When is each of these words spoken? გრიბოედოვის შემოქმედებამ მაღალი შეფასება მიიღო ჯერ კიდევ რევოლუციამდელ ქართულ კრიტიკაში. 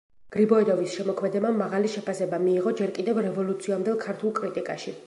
გრიბოედოვის 0.35 0.95
შემოქმედებამ 0.99 1.59
მაღალი 1.63 1.91
შეფასება 1.97 2.41
მიიღო 2.47 2.75
ჯერ 2.81 2.95
კიდევ 2.99 3.21
რევოლუციამდელ 3.29 4.05
ქართულ 4.09 4.37
კრიტიკაში. 4.43 4.99